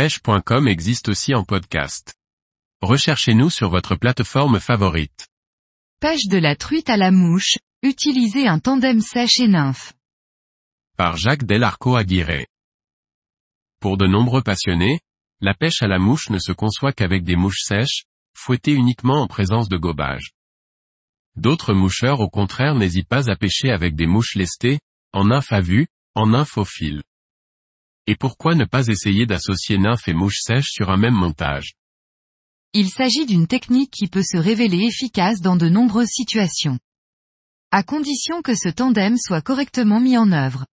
pêche.com 0.00 0.66
existe 0.66 1.10
aussi 1.10 1.34
en 1.34 1.44
podcast. 1.44 2.14
Recherchez-nous 2.80 3.50
sur 3.50 3.68
votre 3.68 3.96
plateforme 3.96 4.58
favorite. 4.58 5.28
Pêche 6.00 6.26
de 6.26 6.38
la 6.38 6.56
truite 6.56 6.88
à 6.88 6.96
la 6.96 7.10
mouche, 7.10 7.58
utilisez 7.82 8.48
un 8.48 8.60
tandem 8.60 9.02
sèche 9.02 9.40
et 9.40 9.48
nymphe. 9.48 9.92
Par 10.96 11.18
Jacques 11.18 11.44
Delarco 11.44 11.96
Aguirre. 11.96 12.46
Pour 13.78 13.98
de 13.98 14.06
nombreux 14.06 14.40
passionnés, 14.40 15.00
la 15.42 15.52
pêche 15.52 15.82
à 15.82 15.86
la 15.86 15.98
mouche 15.98 16.30
ne 16.30 16.38
se 16.38 16.52
conçoit 16.52 16.94
qu'avec 16.94 17.22
des 17.22 17.36
mouches 17.36 17.64
sèches, 17.64 18.04
fouettées 18.32 18.72
uniquement 18.72 19.20
en 19.20 19.26
présence 19.26 19.68
de 19.68 19.76
gobage. 19.76 20.30
D'autres 21.36 21.74
moucheurs 21.74 22.20
au 22.20 22.30
contraire 22.30 22.74
n'hésitent 22.74 23.06
pas 23.06 23.28
à 23.30 23.36
pêcher 23.36 23.70
avec 23.70 23.96
des 23.96 24.06
mouches 24.06 24.34
lestées, 24.34 24.80
en 25.12 25.26
nymphe 25.26 25.52
à 25.52 25.60
vue, 25.60 25.88
en 26.14 26.28
nymphe 26.28 26.56
au 26.56 26.64
fil. 26.64 27.02
Et 28.06 28.16
pourquoi 28.16 28.54
ne 28.54 28.64
pas 28.64 28.86
essayer 28.86 29.26
d'associer 29.26 29.78
nymphe 29.78 30.08
et 30.08 30.12
mouche 30.12 30.40
sèche 30.40 30.70
sur 30.70 30.90
un 30.90 30.96
même 30.96 31.14
montage? 31.14 31.74
Il 32.72 32.88
s'agit 32.88 33.26
d'une 33.26 33.46
technique 33.46 33.90
qui 33.90 34.06
peut 34.06 34.22
se 34.22 34.36
révéler 34.36 34.84
efficace 34.86 35.40
dans 35.40 35.56
de 35.56 35.68
nombreuses 35.68 36.10
situations. 36.10 36.78
À 37.72 37.82
condition 37.82 38.42
que 38.42 38.54
ce 38.54 38.68
tandem 38.68 39.16
soit 39.16 39.42
correctement 39.42 40.00
mis 40.00 40.16
en 40.16 40.32
œuvre. 40.32 40.66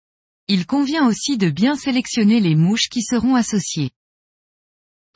Il 0.48 0.66
convient 0.66 1.06
aussi 1.06 1.38
de 1.38 1.51
bien 1.51 1.77
sélectionner 1.77 2.41
les 2.41 2.55
mouches 2.55 2.88
qui 2.88 3.02
seront 3.02 3.34
associées. 3.34 3.91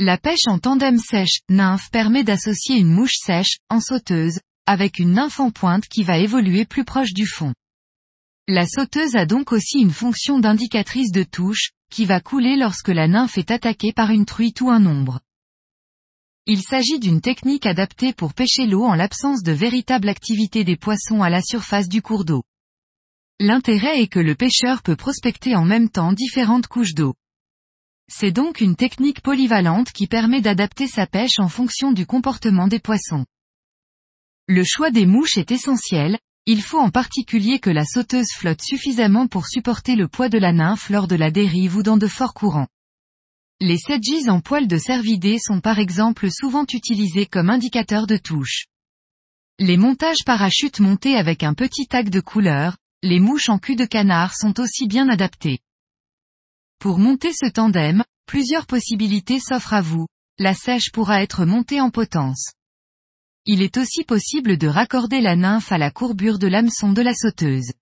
La 0.01 0.17
pêche 0.17 0.47
en 0.47 0.59
tandem 0.59 0.99
sèche, 0.99 1.41
nymphe 1.49 1.91
permet 1.91 2.25
d'associer 2.25 2.77
une 2.77 2.93
mouche 2.93 3.17
sèche, 3.17 3.59
en 3.69 3.81
sauteuse, 3.81 4.39
avec 4.67 4.99
une 4.99 5.13
nymphe 5.13 5.41
en 5.41 5.51
pointe 5.51 5.87
qui 5.89 6.05
va 6.05 6.19
évoluer 6.19 6.65
plus 6.65 6.85
proche 6.85 7.13
du 7.13 7.27
fond. 7.27 7.53
La 8.47 8.67
sauteuse 8.67 9.17
a 9.17 9.27
donc 9.27 9.53
aussi 9.53 9.79
une 9.81 9.91
fonction 9.91 10.39
d'indicatrice 10.39 11.11
de 11.11 11.25
touche, 11.25 11.71
qui 11.91 12.05
va 12.05 12.21
couler 12.21 12.57
lorsque 12.57 12.89
la 12.89 13.09
nymphe 13.09 13.39
est 13.39 13.51
attaquée 13.51 13.93
par 13.93 14.11
une 14.11 14.27
truite 14.27 14.61
ou 14.61 14.71
un 14.71 14.85
ombre. 14.87 15.21
Il 16.47 16.63
s'agit 16.63 16.99
d'une 16.99 17.21
technique 17.21 17.67
adaptée 17.67 18.13
pour 18.13 18.33
pêcher 18.33 18.67
l'eau 18.67 18.85
en 18.85 18.95
l'absence 18.95 19.43
de 19.43 19.53
véritable 19.53 20.09
activité 20.09 20.65
des 20.65 20.77
poissons 20.77 21.23
à 21.23 21.29
la 21.29 21.43
surface 21.43 21.89
du 21.89 22.01
cours 22.01 22.25
d'eau. 22.25 22.43
L'intérêt 23.39 24.01
est 24.01 24.09
que 24.09 24.19
le 24.19 24.35
pêcheur 24.35 24.83
peut 24.83 24.97
prospecter 24.97 25.55
en 25.55 25.65
même 25.65 25.91
temps 25.91 26.13
différentes 26.13 26.67
couches 26.67 26.95
d'eau. 26.95 27.15
C'est 28.11 28.33
donc 28.33 28.61
une 28.61 28.77
technique 28.77 29.21
polyvalente 29.21 29.93
qui 29.93 30.07
permet 30.07 30.41
d'adapter 30.41 30.87
sa 30.89 31.07
pêche 31.07 31.39
en 31.39 31.49
fonction 31.49 31.93
du 31.93 32.07
comportement 32.07 32.67
des 32.67 32.81
poissons. 32.81 33.27
Le 34.47 34.65
choix 34.65 34.91
des 34.91 35.05
mouches 35.05 35.37
est 35.37 35.53
essentiel, 35.53 36.19
il 36.51 36.63
faut 36.63 36.79
en 36.79 36.89
particulier 36.89 37.59
que 37.59 37.69
la 37.69 37.85
sauteuse 37.85 38.33
flotte 38.35 38.63
suffisamment 38.63 39.27
pour 39.27 39.47
supporter 39.47 39.97
le 39.97 40.09
poids 40.09 40.31
de 40.31 40.39
la 40.39 40.55
nymphe 40.55 40.89
lors 40.89 41.07
de 41.07 41.15
la 41.15 41.31
dérive 41.31 41.77
ou 41.77 41.83
dans 41.83 41.99
de 41.99 42.07
forts 42.07 42.33
courants. 42.33 42.69
Les 43.61 43.77
sedges 43.77 44.29
en 44.29 44.41
poil 44.41 44.67
de 44.67 44.79
cervidés 44.79 45.39
sont 45.39 45.61
par 45.61 45.79
exemple 45.79 46.31
souvent 46.31 46.65
utilisés 46.73 47.27
comme 47.27 47.51
indicateurs 47.51 48.07
de 48.07 48.17
touche. 48.17 48.65
Les 49.59 49.77
montages 49.77 50.25
parachutes 50.25 50.81
montés 50.81 51.17
avec 51.17 51.43
un 51.43 51.53
petit 51.53 51.87
tag 51.87 52.09
de 52.09 52.21
couleur, 52.21 52.79
les 53.03 53.21
mouches 53.21 53.51
en 53.51 53.59
cul 53.59 53.77
de 53.77 53.85
canard 53.85 54.35
sont 54.35 54.59
aussi 54.59 54.87
bien 54.87 55.11
adaptés. 55.11 55.59
Pour 56.79 56.99
monter 56.99 57.35
ce 57.35 57.51
tandem, 57.51 58.03
plusieurs 58.25 58.65
possibilités 58.65 59.39
s'offrent 59.39 59.75
à 59.75 59.83
vous. 59.83 60.07
La 60.39 60.55
sèche 60.55 60.93
pourra 60.93 61.23
être 61.23 61.45
montée 61.45 61.83
en 61.83 61.91
potence 61.91 62.53
il 63.51 63.63
est 63.63 63.79
aussi 63.79 64.05
possible 64.05 64.59
de 64.59 64.69
raccorder 64.69 65.23
la 65.23 65.35
nymphe 65.35 65.73
à 65.73 65.79
la 65.79 65.91
courbure 65.91 66.39
de 66.39 66.47
l'hameçon 66.47 66.93
de 66.93 67.01
la 67.01 67.15
sauteuse. 67.15 67.73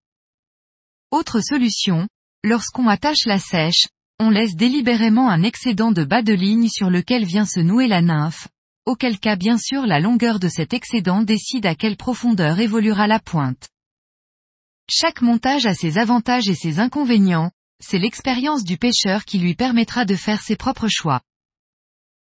Autre 1.10 1.40
solution, 1.40 2.06
lorsqu'on 2.44 2.86
attache 2.86 3.26
la 3.26 3.40
sèche, 3.40 3.88
on 4.20 4.30
laisse 4.30 4.54
délibérément 4.54 5.28
un 5.28 5.42
excédent 5.42 5.90
de 5.90 6.04
bas 6.04 6.22
de 6.22 6.32
ligne 6.32 6.68
sur 6.68 6.88
lequel 6.88 7.24
vient 7.24 7.44
se 7.44 7.58
nouer 7.58 7.88
la 7.88 8.00
nymphe, 8.00 8.46
auquel 8.84 9.18
cas 9.18 9.34
bien 9.34 9.58
sûr 9.58 9.86
la 9.86 9.98
longueur 9.98 10.38
de 10.38 10.46
cet 10.46 10.72
excédent 10.72 11.22
décide 11.22 11.66
à 11.66 11.74
quelle 11.74 11.96
profondeur 11.96 12.60
évoluera 12.60 13.08
la 13.08 13.18
pointe. 13.18 13.68
Chaque 14.88 15.20
montage 15.20 15.66
a 15.66 15.74
ses 15.74 15.98
avantages 15.98 16.48
et 16.48 16.54
ses 16.54 16.78
inconvénients, 16.78 17.50
c'est 17.82 17.98
l'expérience 17.98 18.62
du 18.62 18.78
pêcheur 18.78 19.24
qui 19.24 19.40
lui 19.40 19.56
permettra 19.56 20.04
de 20.04 20.14
faire 20.14 20.42
ses 20.42 20.54
propres 20.54 20.88
choix. 20.88 21.22